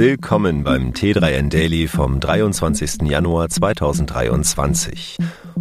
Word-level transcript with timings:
Willkommen 0.00 0.64
beim 0.64 0.92
T3N 0.92 1.50
Daily 1.50 1.86
vom 1.86 2.20
23. 2.20 3.02
Januar 3.02 3.50
2023. 3.50 5.18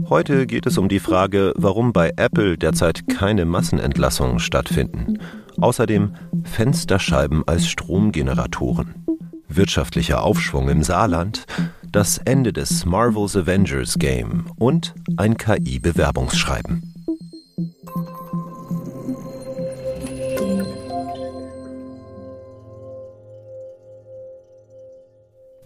Heute 0.08 0.48
geht 0.48 0.66
es 0.66 0.78
um 0.78 0.88
die 0.88 1.02
Frage, 1.02 1.52
warum 1.58 1.92
bei 1.92 2.14
Apple 2.16 2.58
derzeit 2.58 3.10
keine 3.10 3.44
Massenentlassungen 3.44 4.40
stattfinden. 4.40 5.20
Außerdem 5.60 6.14
Fensterscheiben 6.46 7.46
als 7.50 7.68
Stromgeneratoren. 7.68 9.06
Wirtschaftlicher 9.50 10.24
Aufschwung 10.24 10.70
im 10.70 10.84
Saarland, 10.84 11.44
das 11.92 12.18
Ende 12.20 12.54
des 12.54 12.86
Marvel's 12.86 13.36
Avengers 13.36 14.00
Game 14.00 14.46
und 14.58 14.96
ein 15.18 15.36
KI-Bewerbungsschreiben. 15.36 16.94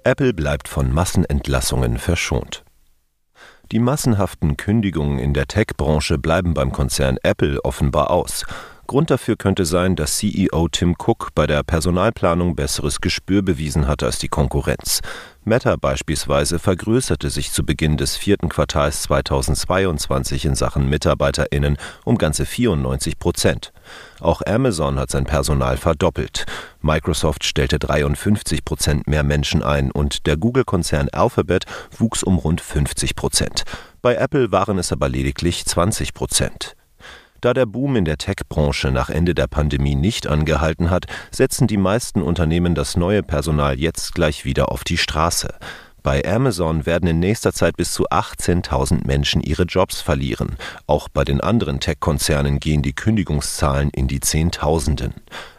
Apple 0.06 0.34
bleibt 0.34 0.68
von 0.68 0.92
Massenentlassungen 0.92 1.98
verschont. 1.98 2.66
Die 3.72 3.80
massenhaften 3.80 4.58
Kündigungen 4.58 5.18
in 5.18 5.34
der 5.34 5.48
Tech-Branche 5.48 6.18
bleiben 6.18 6.54
beim 6.54 6.74
Konzern 6.74 7.18
Apple 7.24 7.64
offenbar 7.64 8.12
aus. 8.12 8.46
Grund 8.86 9.10
dafür 9.10 9.38
könnte 9.38 9.64
sein, 9.64 9.96
dass 9.96 10.18
CEO 10.18 10.68
Tim 10.68 10.96
Cook 10.98 11.30
bei 11.34 11.48
der 11.48 11.64
Personalplanung 11.64 12.56
besseres 12.56 13.00
Gespür 13.00 13.42
bewiesen 13.42 13.88
hat 13.88 14.04
als 14.04 14.20
die 14.20 14.28
Konkurrenz. 14.28 15.00
Meta 15.46 15.78
beispielsweise 15.78 16.60
vergrößerte 16.60 17.30
sich 17.30 17.52
zu 17.52 17.66
Beginn 17.66 17.96
des 17.96 18.18
vierten 18.18 18.50
Quartals 18.50 19.04
2022 19.04 20.46
in 20.46 20.56
Sachen 20.56 20.90
MitarbeiterInnen 20.90 21.78
um 22.04 22.18
ganze 22.18 22.46
94 22.46 23.20
Prozent. 23.20 23.72
Auch 24.20 24.42
Amazon 24.46 25.00
hat 25.00 25.12
sein 25.12 25.26
Personal 25.26 25.78
verdoppelt. 25.78 26.46
Microsoft 26.82 27.46
stellte 27.46 27.80
53 27.80 28.66
Prozent 28.66 29.08
mehr 29.08 29.24
Menschen 29.24 29.64
ein 29.64 29.92
und 29.92 30.28
der 30.28 30.36
Google-Konzern 30.36 31.08
Alphabet 31.10 31.66
wuchs 31.98 32.22
um 32.22 32.38
rund 32.38 32.60
50 32.60 33.16
Prozent. 33.16 33.64
Bei 34.02 34.16
Apple 34.16 34.52
waren 34.52 34.78
es 34.78 34.92
aber 34.92 35.08
lediglich 35.08 35.66
20 35.66 36.14
Prozent. 36.14 36.76
Da 37.44 37.54
der 37.54 37.66
Boom 37.66 37.98
in 37.98 38.06
der 38.06 38.18
Tech-Branche 38.18 38.90
nach 38.90 39.10
Ende 39.10 39.36
der 39.36 39.48
Pandemie 39.48 39.96
nicht 39.96 40.28
angehalten 40.28 40.90
hat, 40.90 41.08
setzen 41.30 41.68
die 41.68 41.76
meisten 41.76 42.22
Unternehmen 42.22 42.74
das 42.74 42.96
neue 42.96 43.22
Personal 43.22 43.78
jetzt 43.78 44.16
gleich 44.16 44.46
wieder 44.46 44.72
auf 44.72 44.86
die 44.86 44.98
Straße. 44.98 45.54
Bei 46.04 46.24
Amazon 46.26 46.86
werden 46.86 47.10
in 47.10 47.20
nächster 47.20 47.52
Zeit 47.52 47.76
bis 47.76 47.92
zu 47.92 48.08
18.000 48.08 49.06
Menschen 49.06 49.42
ihre 49.42 49.64
Jobs 49.64 50.00
verlieren. 50.00 50.56
Auch 50.88 51.10
bei 51.10 51.26
den 51.26 51.42
anderen 51.42 51.82
Tech-Konzernen 51.82 52.62
gehen 52.62 52.82
die 52.82 52.94
Kündigungszahlen 52.94 53.90
in 53.90 54.08
die 54.08 54.22
Zehntausenden. 54.22 55.14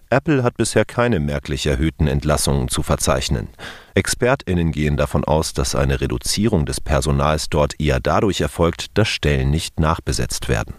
Apple 0.09 0.43
hat 0.43 0.57
bisher 0.57 0.87
keine 0.87 1.21
merklich 1.21 1.67
erhöhten 1.67 2.07
Entlassungen 2.07 2.69
zu 2.69 2.83
verzeichnen. 2.83 3.49
Expertinnen 3.93 4.73
gehen 4.73 4.97
davon 4.97 5.23
aus, 5.25 5.53
dass 5.53 5.75
eine 5.75 6.01
Reduzierung 6.01 6.65
des 6.65 6.81
Personals 6.81 7.51
dort 7.51 7.79
eher 7.79 8.01
dadurch 8.01 8.41
erfolgt, 8.41 8.97
dass 8.97 9.09
Stellen 9.09 9.51
nicht 9.51 9.79
nachbesetzt 9.81 10.49
werden. 10.49 10.77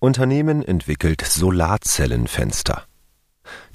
Unternehmen 0.00 0.62
entwickelt 0.62 1.22
Solarzellenfenster. 1.22 2.84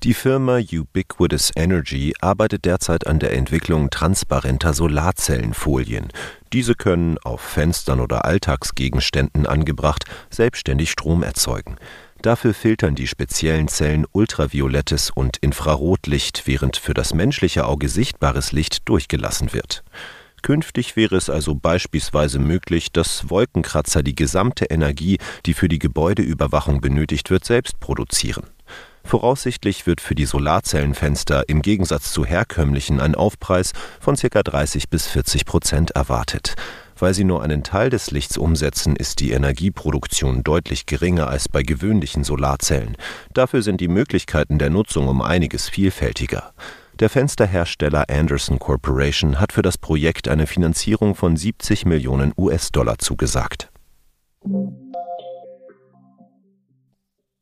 Die 0.03 0.13
Firma 0.13 0.59
Ubiquitous 0.59 1.51
Energy 1.55 2.13
arbeitet 2.21 2.63
derzeit 2.63 3.07
an 3.07 3.19
der 3.19 3.33
Entwicklung 3.33 3.89
transparenter 3.89 4.73
Solarzellenfolien. 4.73 6.07
Diese 6.53 6.75
können 6.75 7.17
auf 7.19 7.41
Fenstern 7.41 7.99
oder 7.99 8.23
Alltagsgegenständen 8.23 9.45
angebracht 9.45 10.05
selbstständig 10.29 10.91
Strom 10.91 11.23
erzeugen. 11.23 11.75
Dafür 12.21 12.53
filtern 12.53 12.95
die 12.95 13.07
speziellen 13.07 13.67
Zellen 13.67 14.05
ultraviolettes 14.13 15.09
und 15.09 15.37
Infrarotlicht, 15.37 16.43
während 16.45 16.77
für 16.77 16.93
das 16.93 17.13
menschliche 17.13 17.65
Auge 17.65 17.89
sichtbares 17.89 18.53
Licht 18.53 18.87
durchgelassen 18.87 19.51
wird. 19.51 19.83
Künftig 20.43 20.97
wäre 20.97 21.15
es 21.15 21.29
also 21.29 21.55
beispielsweise 21.55 22.37
möglich, 22.37 22.91
dass 22.91 23.29
Wolkenkratzer 23.29 24.03
die 24.03 24.13
gesamte 24.13 24.65
Energie, 24.65 25.17
die 25.45 25.53
für 25.53 25.69
die 25.69 25.79
Gebäudeüberwachung 25.79 26.81
benötigt 26.81 27.29
wird, 27.29 27.45
selbst 27.45 27.79
produzieren. 27.79 28.43
Voraussichtlich 29.05 29.87
wird 29.87 30.01
für 30.01 30.15
die 30.15 30.25
Solarzellenfenster 30.25 31.47
im 31.47 31.61
Gegensatz 31.61 32.11
zu 32.11 32.25
herkömmlichen 32.25 32.99
ein 32.99 33.15
Aufpreis 33.15 33.71
von 34.01 34.15
ca. 34.15 34.43
30 34.43 34.89
bis 34.89 35.07
40 35.07 35.45
Prozent 35.45 35.91
erwartet. 35.91 36.55
Weil 36.99 37.13
sie 37.13 37.23
nur 37.23 37.41
einen 37.41 37.63
Teil 37.63 37.89
des 37.89 38.11
Lichts 38.11 38.37
umsetzen, 38.37 38.97
ist 38.97 39.21
die 39.21 39.31
Energieproduktion 39.31 40.43
deutlich 40.43 40.85
geringer 40.85 41.27
als 41.27 41.47
bei 41.47 41.63
gewöhnlichen 41.63 42.25
Solarzellen. 42.25 42.97
Dafür 43.33 43.61
sind 43.61 43.79
die 43.79 43.87
Möglichkeiten 43.87 44.59
der 44.59 44.69
Nutzung 44.69 45.07
um 45.07 45.21
einiges 45.21 45.69
vielfältiger. 45.69 46.53
Der 46.99 47.09
Fensterhersteller 47.09 48.05
Anderson 48.07 48.59
Corporation 48.59 49.39
hat 49.39 49.51
für 49.51 49.63
das 49.63 49.79
Projekt 49.79 50.27
eine 50.27 50.45
Finanzierung 50.45 51.15
von 51.15 51.35
70 51.35 51.85
Millionen 51.85 52.33
US-Dollar 52.37 52.99
zugesagt. 52.99 53.71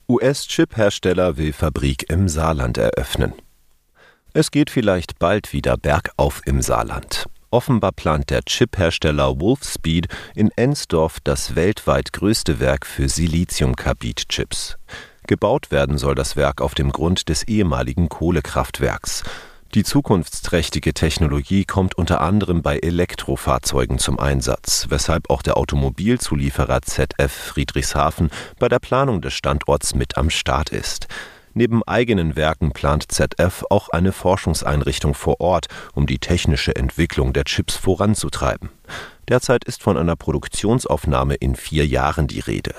US-Chip-Hersteller 0.08 1.38
will 1.38 1.52
Fabrik 1.52 2.10
im 2.10 2.30
Saarland 2.30 2.78
eröffnen. 2.78 3.34
Es 4.34 4.52
geht 4.52 4.70
vielleicht 4.70 5.20
bald 5.20 5.52
wieder 5.52 5.76
bergauf 5.76 6.42
im 6.46 6.62
Saarland. 6.62 7.26
Offenbar 7.50 7.92
plant 7.92 8.30
der 8.30 8.44
Chip-Hersteller 8.44 9.42
Wolfspeed 9.42 10.08
in 10.36 10.52
Ensdorf 10.56 11.20
das 11.22 11.56
weltweit 11.56 12.14
größte 12.14 12.62
Werk 12.62 12.86
für 12.86 13.10
Siliziumkarbid-Chips. 13.10 14.78
Gebaut 15.28 15.72
werden 15.72 15.98
soll 15.98 16.16
das 16.16 16.36
Werk 16.36 16.62
auf 16.62 16.74
dem 16.74 16.92
Grund 16.92 17.30
des 17.30 17.44
ehemaligen 17.44 18.10
Kohlekraftwerks. 18.10 19.24
Die 19.74 19.86
zukunftsträchtige 19.86 20.94
Technologie 20.94 21.64
kommt 21.64 21.98
unter 21.98 22.20
anderem 22.20 22.62
bei 22.62 22.78
Elektrofahrzeugen 22.80 24.00
zum 24.00 24.20
Einsatz, 24.20 24.88
weshalb 24.90 25.30
auch 25.30 25.42
der 25.42 25.56
Automobilzulieferer 25.56 26.82
ZF 26.82 27.32
Friedrichshafen 27.32 28.32
bei 28.60 28.68
der 28.68 28.80
Planung 28.80 29.22
des 29.22 29.34
Standorts 29.34 29.96
mit 29.96 30.18
am 30.18 30.30
Start 30.30 30.72
ist. 30.72 31.08
Neben 31.54 31.84
eigenen 31.84 32.36
Werken 32.36 32.74
plant 32.74 33.12
ZF 33.12 33.64
auch 33.70 33.88
eine 33.90 34.12
Forschungseinrichtung 34.12 35.14
vor 35.14 35.40
Ort, 35.40 35.68
um 35.94 36.06
die 36.06 36.20
technische 36.20 36.76
Entwicklung 36.76 37.32
der 37.32 37.46
Chips 37.46 37.78
voranzutreiben. 37.78 38.70
Derzeit 39.30 39.64
ist 39.64 39.84
von 39.84 39.98
einer 39.98 40.18
Produktionsaufnahme 40.18 41.36
in 41.36 41.56
vier 41.56 41.88
Jahren 41.88 42.28
die 42.28 42.42
Rede. 42.42 42.74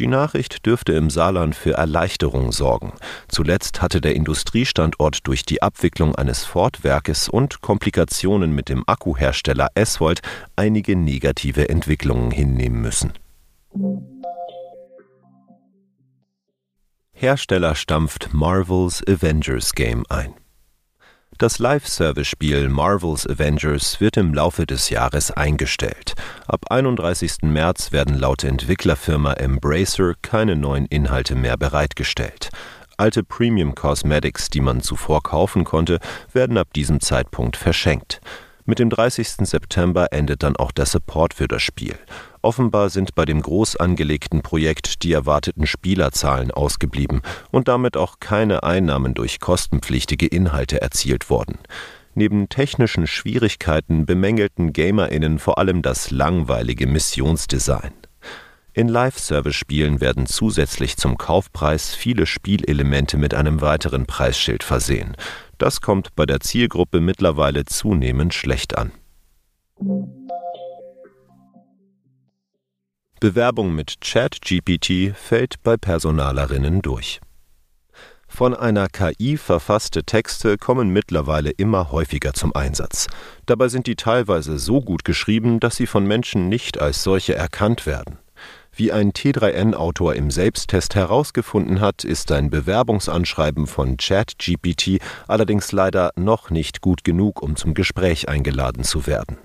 Die 0.00 0.06
Nachricht 0.06 0.64
dürfte 0.64 0.94
im 0.94 1.10
Saarland 1.10 1.54
für 1.54 1.72
Erleichterung 1.72 2.52
sorgen. 2.52 2.94
Zuletzt 3.28 3.82
hatte 3.82 4.00
der 4.00 4.16
Industriestandort 4.16 5.26
durch 5.26 5.44
die 5.44 5.60
Abwicklung 5.60 6.14
eines 6.14 6.42
Ford-Werkes 6.46 7.28
und 7.28 7.60
Komplikationen 7.60 8.54
mit 8.54 8.70
dem 8.70 8.82
Akkuhersteller 8.86 9.68
Eswold 9.74 10.22
einige 10.56 10.96
negative 10.96 11.68
Entwicklungen 11.68 12.30
hinnehmen 12.30 12.80
müssen. 12.80 13.12
Hersteller 17.12 17.74
stampft 17.74 18.30
Marvel's 18.32 19.06
Avengers 19.06 19.74
Game 19.74 20.04
ein. 20.08 20.32
Das 21.40 21.58
Live-Service-Spiel 21.58 22.68
Marvel's 22.68 23.26
Avengers 23.26 23.98
wird 23.98 24.18
im 24.18 24.34
Laufe 24.34 24.66
des 24.66 24.90
Jahres 24.90 25.30
eingestellt. 25.30 26.12
Ab 26.46 26.66
31. 26.68 27.44
März 27.44 27.92
werden 27.92 28.18
laut 28.18 28.44
Entwicklerfirma 28.44 29.32
Embracer 29.32 30.12
keine 30.20 30.54
neuen 30.54 30.84
Inhalte 30.84 31.34
mehr 31.34 31.56
bereitgestellt. 31.56 32.50
Alte 32.98 33.24
Premium 33.24 33.74
Cosmetics, 33.74 34.50
die 34.50 34.60
man 34.60 34.82
zuvor 34.82 35.22
kaufen 35.22 35.64
konnte, 35.64 35.98
werden 36.30 36.58
ab 36.58 36.74
diesem 36.74 37.00
Zeitpunkt 37.00 37.56
verschenkt. 37.56 38.20
Mit 38.66 38.78
dem 38.78 38.90
30. 38.90 39.48
September 39.48 40.12
endet 40.12 40.42
dann 40.42 40.56
auch 40.56 40.72
der 40.72 40.84
Support 40.84 41.32
für 41.32 41.48
das 41.48 41.62
Spiel. 41.62 41.96
Offenbar 42.42 42.88
sind 42.88 43.14
bei 43.14 43.24
dem 43.26 43.42
groß 43.42 43.76
angelegten 43.76 44.42
Projekt 44.42 45.02
die 45.02 45.12
erwarteten 45.12 45.66
Spielerzahlen 45.66 46.50
ausgeblieben 46.50 47.20
und 47.50 47.68
damit 47.68 47.96
auch 47.96 48.16
keine 48.18 48.62
Einnahmen 48.62 49.14
durch 49.14 49.40
kostenpflichtige 49.40 50.26
Inhalte 50.26 50.80
erzielt 50.80 51.28
worden. 51.28 51.58
Neben 52.14 52.48
technischen 52.48 53.06
Schwierigkeiten 53.06 54.06
bemängelten 54.06 54.72
GamerInnen 54.72 55.38
vor 55.38 55.58
allem 55.58 55.82
das 55.82 56.10
langweilige 56.10 56.86
Missionsdesign. 56.86 57.92
In 58.72 58.88
Live-Service-Spielen 58.88 60.00
werden 60.00 60.26
zusätzlich 60.26 60.96
zum 60.96 61.18
Kaufpreis 61.18 61.94
viele 61.94 62.24
Spielelemente 62.24 63.16
mit 63.16 63.34
einem 63.34 63.60
weiteren 63.60 64.06
Preisschild 64.06 64.62
versehen. 64.62 65.16
Das 65.58 65.80
kommt 65.80 66.14
bei 66.14 66.24
der 66.24 66.40
Zielgruppe 66.40 67.00
mittlerweile 67.00 67.64
zunehmend 67.64 68.32
schlecht 68.32 68.78
an. 68.78 68.92
Bewerbung 73.20 73.74
mit 73.74 74.00
ChatGPT 74.00 75.14
fällt 75.14 75.62
bei 75.62 75.76
Personalerinnen 75.76 76.80
durch. 76.80 77.20
Von 78.26 78.54
einer 78.54 78.88
KI 78.88 79.36
verfasste 79.36 80.04
Texte 80.04 80.56
kommen 80.56 80.88
mittlerweile 80.88 81.50
immer 81.50 81.92
häufiger 81.92 82.32
zum 82.32 82.56
Einsatz. 82.56 83.08
Dabei 83.44 83.68
sind 83.68 83.86
die 83.86 83.96
teilweise 83.96 84.58
so 84.58 84.80
gut 84.80 85.04
geschrieben, 85.04 85.60
dass 85.60 85.76
sie 85.76 85.86
von 85.86 86.06
Menschen 86.06 86.48
nicht 86.48 86.80
als 86.80 87.02
solche 87.02 87.34
erkannt 87.34 87.84
werden. 87.84 88.16
Wie 88.72 88.90
ein 88.90 89.12
T3N-Autor 89.12 90.14
im 90.14 90.30
Selbsttest 90.30 90.94
herausgefunden 90.94 91.82
hat, 91.82 92.04
ist 92.04 92.32
ein 92.32 92.48
Bewerbungsanschreiben 92.48 93.66
von 93.66 93.98
ChatGPT 93.98 94.98
allerdings 95.28 95.72
leider 95.72 96.12
noch 96.16 96.48
nicht 96.48 96.80
gut 96.80 97.04
genug, 97.04 97.42
um 97.42 97.56
zum 97.56 97.74
Gespräch 97.74 98.30
eingeladen 98.30 98.82
zu 98.82 99.06
werden. 99.06 99.36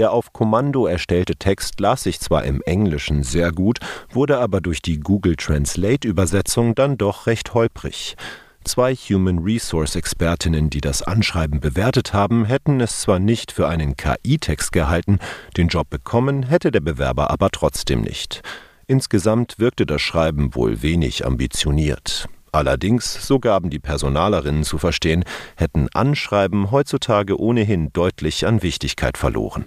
Der 0.00 0.12
auf 0.12 0.32
Kommando 0.32 0.86
erstellte 0.86 1.36
Text 1.36 1.78
las 1.78 2.04
sich 2.04 2.20
zwar 2.20 2.44
im 2.44 2.62
Englischen 2.62 3.22
sehr 3.22 3.52
gut, 3.52 3.80
wurde 4.10 4.38
aber 4.38 4.62
durch 4.62 4.80
die 4.80 4.98
Google 4.98 5.36
Translate 5.36 6.08
Übersetzung 6.08 6.74
dann 6.74 6.96
doch 6.96 7.26
recht 7.26 7.52
holprig. 7.52 8.16
Zwei 8.64 8.94
Human 8.94 9.40
Resource 9.40 9.96
Expertinnen, 9.96 10.70
die 10.70 10.80
das 10.80 11.02
Anschreiben 11.02 11.60
bewertet 11.60 12.14
haben, 12.14 12.46
hätten 12.46 12.80
es 12.80 13.02
zwar 13.02 13.18
nicht 13.18 13.52
für 13.52 13.68
einen 13.68 13.94
KI-Text 13.94 14.72
gehalten, 14.72 15.18
den 15.58 15.68
Job 15.68 15.90
bekommen 15.90 16.44
hätte 16.44 16.70
der 16.70 16.80
Bewerber 16.80 17.28
aber 17.28 17.50
trotzdem 17.50 18.00
nicht. 18.00 18.40
Insgesamt 18.86 19.58
wirkte 19.58 19.84
das 19.84 20.00
Schreiben 20.00 20.54
wohl 20.54 20.80
wenig 20.80 21.26
ambitioniert. 21.26 22.26
Allerdings, 22.52 23.26
so 23.26 23.38
gaben 23.38 23.68
die 23.68 23.78
Personalerinnen 23.78 24.64
zu 24.64 24.78
verstehen, 24.78 25.24
hätten 25.56 25.88
Anschreiben 25.92 26.70
heutzutage 26.70 27.38
ohnehin 27.38 27.92
deutlich 27.92 28.46
an 28.46 28.62
Wichtigkeit 28.62 29.18
verloren. 29.18 29.66